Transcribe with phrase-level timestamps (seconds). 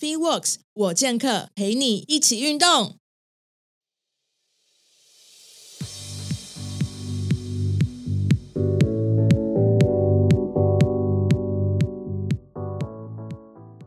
[0.00, 2.94] Fitworks，我健客陪你一起运动。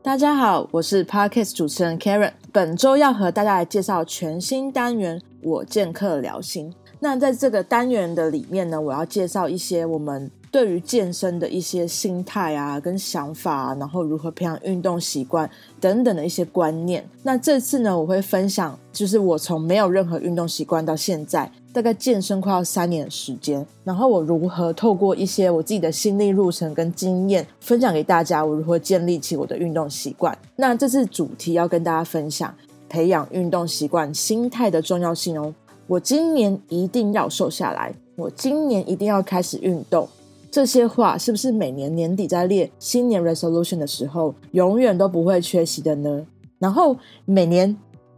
[0.04, 6.74] 大家好，我是 Podcast 主持人 Karen，本周要和大家来介绍全新单元《我健客聊心》。
[7.00, 17.08] 那在这个单元的里面呢，我要介绍一些我们对于健身的一些心态啊，跟想法啊，然后如何培养运动习惯等等的一些观念。
[17.24, 30.38] 那这次呢，我会分享，就是我从没有任何运动习惯到现在，大概健身快要三年的时间，然后我如何透过一些我自己的心历路程跟经验，分享给大家，我如何建立起我的运动习惯。
[30.58, 32.54] 那这次主题要跟大家分享
[32.90, 35.54] 培养运动习惯心态的重要性哦。
[35.88, 40.06] 我今年一定要瘦下来，我今年一定要开始运动。
[40.52, 46.28] 这些话是不是每年年底在列新年 resolution 的时候，永远都不会缺席的呢？
[46.60, 47.76] 然后每年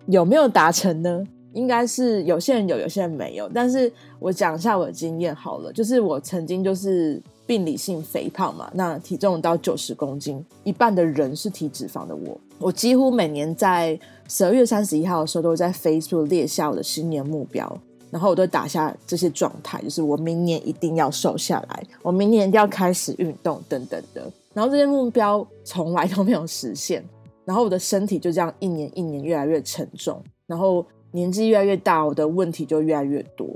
[0.07, 1.23] 有没有达成呢？
[1.53, 3.47] 应该是有些人有，有些人没有。
[3.53, 17.77] 但是我讲一下我的经验好了，就是我曾经就是病理性肥胖嘛，那体重到九十公斤，一半的人是体脂肪的我，我几乎每年在十二月三十一号的时候，都会在 Facebook 列下我的新年目标，
[18.13, 24.31] 然后我都打下这些状态，就是我明年一定要瘦下来，我明年一定要开始运动等等的。
[24.53, 27.03] 然后这些目标从来都没有实现，
[27.43, 33.47] 然后我的身体就这样一年一年越来越沉重，然后年纪越来越大，我的问题就越来越多。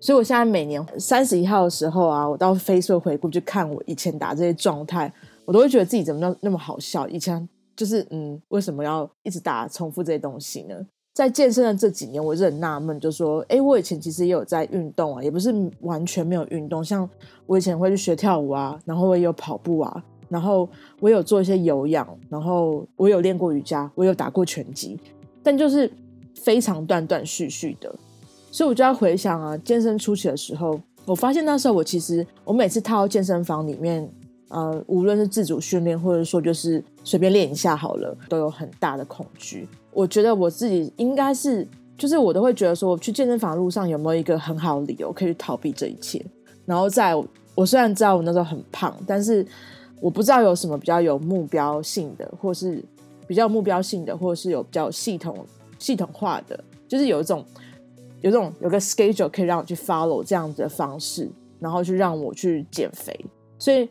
[0.00, 5.12] 所以我现在每年三十一号的时候啊，我到飞速回顾去看我以前打这些状态，
[5.44, 7.48] 我都会觉得自己怎么那那么好笑，以前。
[7.76, 10.74] 就是嗯，为什么要一直打重复这些东西呢？
[11.20, 16.82] 在健身的这几年，我是很纳闷，就说，哎，我以前其实也有在运动啊，也不是完全没有运动。
[16.82, 17.06] 像
[17.44, 20.66] 我以前会去学跳舞啊，然后我也有跑步啊，然后
[20.98, 24.98] 我有做一些有氧，然后我有练过瑜伽，我有打过拳击，
[25.42, 25.92] 但就是
[26.36, 27.94] 非常断断续续的。
[28.50, 34.10] 所以我就要回想啊，健身初期的时候，我发现那时候我其实我每次踏到健身房里面。
[34.50, 39.68] 呃，无论是自主训练，或者说就是随便练一下好了，都有很大的恐惧。
[39.92, 41.66] 我觉得我自己应该是，
[41.96, 46.20] 就是我都会觉得说，我去健身房路上有没有一个很好的理由可以去逃避这一切？
[46.66, 47.14] 然后在
[47.54, 49.46] 我，虽然知道我那时候很胖，但是
[50.00, 52.84] 我不知道有什么比较有目标性的，或是
[53.28, 55.46] 比较目标性的，或是有比较系统
[55.78, 57.44] 系统化的，就是有一种
[58.20, 61.30] 有这种有个 schedule 可以让我去 follow 这样子的方式，
[61.60, 63.24] 然后去让我去减肥，
[63.56, 63.88] 所以。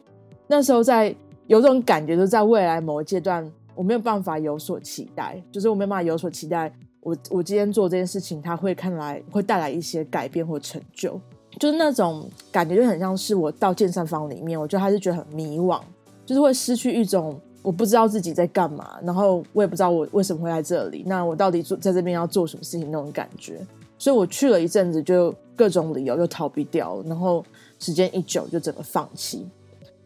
[0.51, 1.15] 那时候在
[1.45, 6.73] 有种感觉，就是在未来某个阶段，我没有办法有所期待，就是我没有办法有所期待。
[7.01, 11.21] 我我今天做这件事情，它会看来会带来一些改变或成就，
[11.59, 15.79] 就是那种感觉就很像是我到健身房里面，我觉得还是觉得很迷惘，
[16.25, 23.59] 就是会失去一种我不知道自己在干嘛，然后我也不知道我为什么会在这里，那我到底做在这边要做什么事情那种感觉。
[23.97, 27.45] 所以我去了一阵子，就各种理由就逃避掉了，然后
[27.79, 29.47] 时间一久就整个放弃。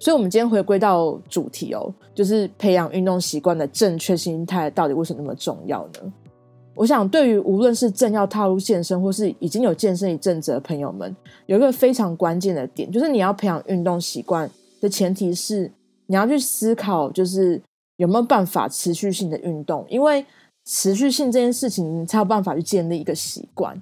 [0.03, 6.13] 所以，我们今天回归到主题哦，就是培养运动习惯的正确心态到底为什么那么重要呢？
[6.75, 11.15] 我想，对于无论是正要踏入健身，或是已经有健身一阵子的朋友们，
[11.45, 15.71] 有一个非常关键的点，就是你要培养运动习惯的前提是，
[16.07, 17.61] 你要去思考，就是
[17.95, 20.25] 有没有办法持续性的运动，因为
[20.65, 23.81] 持续性这件事情，才有办法去建立一个习惯。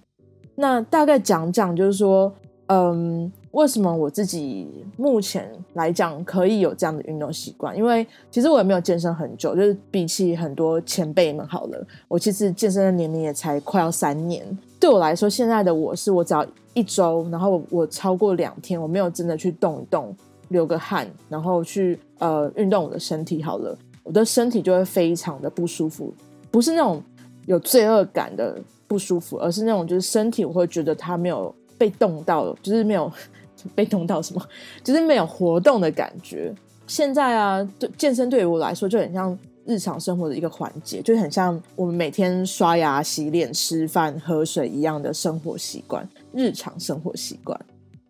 [0.54, 2.32] 那大概讲讲，就是说，
[2.68, 3.32] 嗯。
[3.52, 7.76] 为什么我自己目前来讲可以有这样的运动习惯？
[7.76, 14.46] 因为其实我也没有健身很久，就是比起很多前辈们好了，我其实健身的年龄也才快要三年。
[14.80, 20.16] 对我来说，现在的我是我只要一周，然后我超过两天，我没有真的去动一动，
[20.48, 26.14] 流个汗，然后去呃运动我的身体好了，我的身体就会非常的不舒服，
[26.50, 27.04] 不是那种
[27.48, 28.58] 有罪恶感的
[28.88, 33.12] 不舒服，而是那种就是身体我会觉得它没有被动到，就是没有。
[33.76, 34.42] 被动到什么？
[34.84, 36.54] 就是没有活动的感觉。
[36.88, 47.58] 现在啊，对健身对于我来说就很像日常生活的一个环节，就很像我们每天刷牙、洗脸、吃饭、喝水一样的生活习惯，日常生活习惯。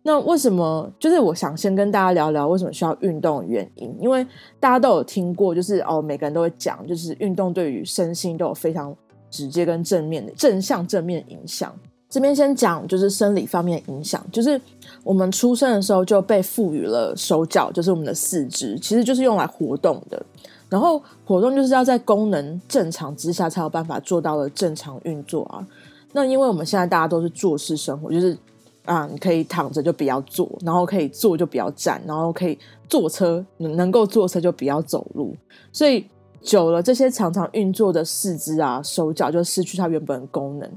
[0.02, 0.90] 那为什么？
[0.98, 4.26] 就是我想先跟大家聊聊为什么需要运动的原因，因为
[4.58, 8.92] 大家都有听过，就是哦，每个人都会讲，就是运动对于身心都有非常
[9.30, 11.72] 直接跟正面的正向正面影响。
[12.12, 14.60] 这边先讲，就是生理方面影响，就是
[15.02, 20.22] 我们出生的时候就被赋予了手脚，就是我们的四肢，其实就是用来活动的。
[20.68, 25.66] 然后活动就是要在功能正常之下才有办法做到的正常运作啊。
[26.12, 28.36] 那因为我们现在大家都是坐式生活，就是
[28.84, 32.58] 啊，你可以躺着就不要坐，然后可以坐就不要站，然后可以
[32.90, 35.34] 坐车能够坐车就不要走路，
[35.72, 36.04] 所以
[36.42, 40.70] 久了，这些常常运作的四肢啊、手脚就失去它原本的功能。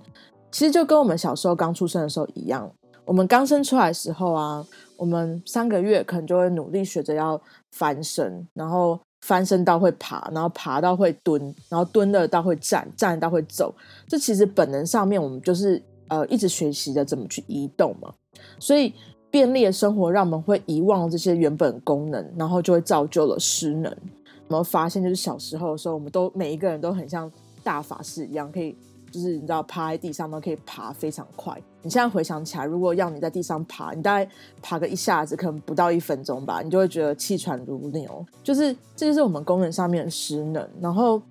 [0.55, 2.71] 其实就跟我们小时候刚出生的时候一样，
[3.03, 4.65] 我们刚生出来的时候啊，
[4.95, 7.37] 我们三个月可能就会努力学着要
[7.73, 13.75] 翻身，然后翻身到会爬，然后爬到会蹲，然后蹲了到会站，站到会走。
[14.07, 18.13] 这其实本能上面我们就是呃一直学习着怎么去移动嘛，
[18.57, 18.93] 所以。
[19.31, 23.91] 便利的生活让我们会遗忘这些原本功能，然后就会造就了失能。
[23.91, 27.29] 有没有发现，就是小时候的时候，我们都每一个人都很像
[27.61, 28.73] 大法师一样，可以
[29.15, 31.57] 就是你知道趴在地上都可以爬非常快。
[31.81, 34.29] 你现在回想起来，如果要你在地上爬，你大概
[34.61, 38.25] 爬个一下子，可能不到一分钟吧，你就会觉得气喘如牛。
[38.43, 40.67] 就是这就是我们功能上面的失能。
[40.81, 41.21] 然后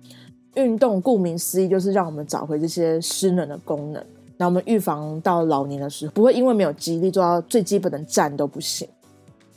[0.55, 4.03] 运动顾名思义就是让我们找回这些失能的功能。
[4.37, 8.89] 那我们预防到老年的时候，不会因为没有肌力做到最基本的站都不行。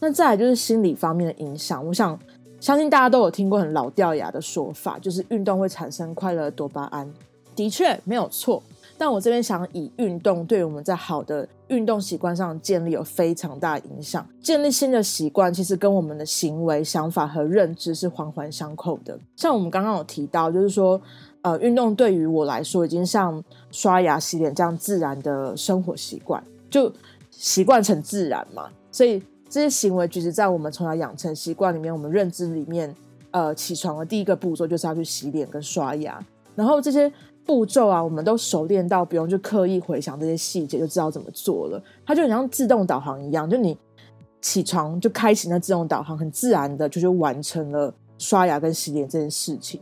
[0.01, 2.19] 那再来就是心理方面的影响，我想
[2.61, 7.11] 相信大家都有听过很老掉牙的说法，就是运动会产生快乐多巴胺。
[7.59, 8.63] 的确没有错，
[8.97, 14.25] 但我这边想以运动对我们在好的运动习惯上建立有非常大影响。
[14.41, 19.19] 建立新的习惯，其实跟我们的行为、想法和认知是环环相扣的。
[19.35, 21.01] 像我们刚刚有提到，就是说。
[21.41, 26.93] 呃，运动对于我来说已经像刷牙、洗脸这样自然的生活习惯，就
[27.31, 28.69] 习惯成自然嘛。
[28.91, 32.93] 所以这些行为举止在我们从小养成习惯里面，我们认知里面，
[33.31, 36.23] 呃，起床的第一个步骤就是要去洗脸跟刷牙。
[36.57, 37.11] 然后这些
[37.49, 41.83] 步骤啊，我们都熟练到不用去刻意回想这些细节，就知道怎么做了。
[42.05, 43.75] 它就很像自动导航一样，就你
[44.43, 49.81] 起床就开启那自动导航，很自然的就就完成了刷牙跟洗脸这件事情。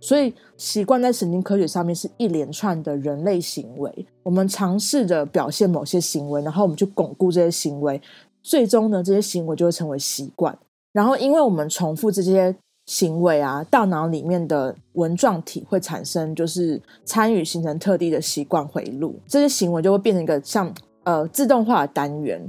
[0.00, 4.06] 所以，习惯在神经科学上面是一连串的人类行为。
[4.22, 8.00] 我们尝试着表现某些行为，然后我们去巩固这些行为，
[8.42, 10.58] 最终呢，这些行为就会成为习惯。
[10.92, 12.54] 然后，因为我们重复这些
[12.86, 19.18] 行为啊，大脑里面的纹状体会产生，就是参与形成特定的习惯回路。
[19.26, 20.72] 这些行为就会变成一个像
[21.04, 22.40] 呃自动化的单元。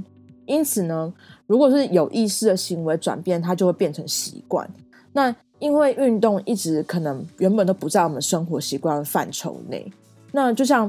[0.44, 1.12] 因此呢，
[1.46, 4.68] 如果是有意识的行为转变，它就会变成习惯。
[5.12, 9.90] 那因为运动一直可能原本都不在我们生活习惯的范畴内，
[10.30, 10.88] 那就像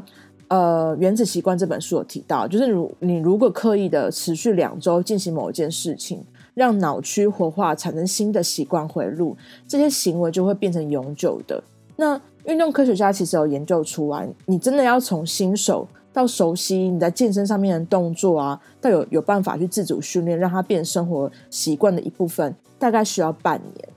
[0.49, 6.21] 呃《原子习惯》这本书有提到，就是如你如果刻意的持续两周进行某一件事情，
[6.57, 9.37] 让脑区活化产生新的习惯回路，
[9.67, 11.63] 这些行为就会变成永久的。
[11.95, 23.89] 那运动科学家其实有研究出来，你真的要从新手到熟悉你在健身上面的动作啊，到有有办法去自主训练，让它变生活习惯的一部分，大概需要半年。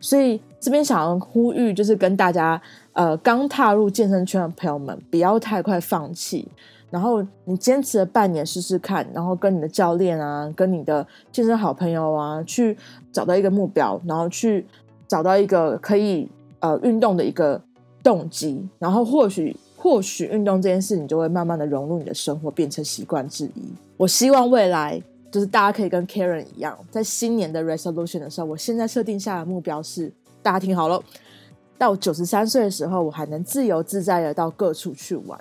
[0.00, 2.60] 所以这边想要呼吁，就是跟大家，
[2.94, 6.48] 呃，刚踏入健身圈的朋友们，不要太快放弃。
[6.90, 12.76] 然后你坚持了半年试试看，然后跟你的教练啊，跟你的健身好朋友啊，去
[13.12, 14.66] 找到一个目标，然后去
[15.06, 16.28] 找到一个可以
[16.60, 17.60] 呃运动的一个
[18.02, 23.62] 动机，然后或许或许运动这件事，你就会慢慢的融入你的生活，变成习惯之一。
[23.96, 25.02] 我希望未来。
[25.30, 30.10] 就是大家可以跟 Karen 一样，在新年的 resolution 的时候，我现在设定下的目标是，
[30.42, 30.98] 大家听好了，
[31.76, 35.38] 到九十三岁的时候，我还能自由自在的到各处去玩。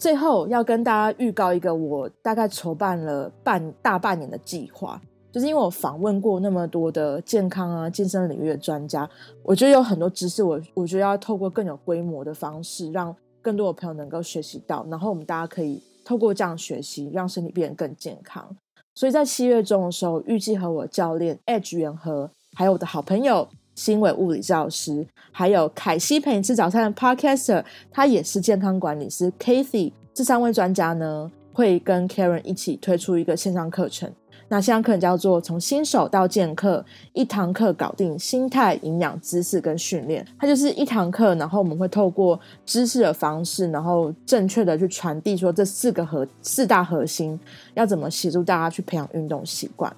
[0.00, 4.98] 最后要跟大家预告一个我大概筹办了半大半年的计划，
[5.30, 9.06] 就是因为我访问过那么多的健康啊、健身领域的专家，
[9.42, 18.56] 我觉得有很多知识我，我我觉得要透过更有规模的方式，让更多的朋友能够学习到，然后我们大家可以透过这样学习，让身体变得更健康。
[18.94, 23.46] 所以在七月中的时候，预计和我教练 Edge 元和，还有我的好朋友
[23.80, 34.12] 新伟物理治疗师，还有凯西陪你吃早餐的 Podcaster，他也是健康管理师 Kathy，这三位专家呢，会跟 Karen 一起推出一个线上课程。
[34.48, 36.84] 那线上课程叫做从新手到健客，
[37.14, 40.26] 一堂课搞定心态、营养、知识跟训练。
[40.38, 47.40] 它就是一堂课，然后我们会透过知识的方式，然后正确的去传递说这四个核四大核心
[47.72, 49.90] 要怎么协助大家去培养运动习惯。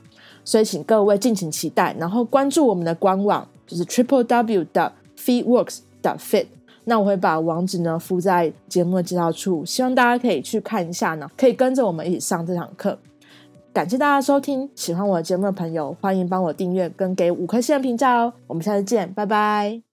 [0.45, 6.47] 所以请各位敬请期待，然后关注我们的官网，就是 triple w 的 feetworks 的 fit。
[6.85, 12.99] 那我会把网址呢附在节目的介绍处，希望大家可以去看一下呢，可以跟着我们一起上这堂课。
[13.73, 18.33] 感谢大家收听，喜欢我的节目的朋友，欢迎帮我订阅跟给五颗星的评价哦。
[18.49, 19.92] 我们下次见，拜拜。